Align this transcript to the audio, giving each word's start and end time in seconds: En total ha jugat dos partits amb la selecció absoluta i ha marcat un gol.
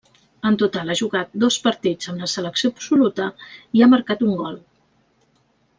En 0.49 0.55
total 0.61 0.87
ha 0.91 0.95
jugat 1.01 1.35
dos 1.43 1.57
partits 1.67 2.09
amb 2.13 2.23
la 2.25 2.31
selecció 2.33 2.73
absoluta 2.75 3.29
i 3.81 3.85
ha 3.89 3.93
marcat 3.95 4.25
un 4.31 4.35
gol. 4.45 4.57